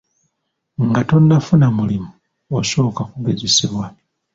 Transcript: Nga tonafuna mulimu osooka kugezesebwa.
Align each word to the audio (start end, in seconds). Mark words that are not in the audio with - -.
Nga 0.87 1.01
tonafuna 1.09 1.67
mulimu 1.77 2.09
osooka 2.59 3.01
kugezesebwa. 3.11 3.85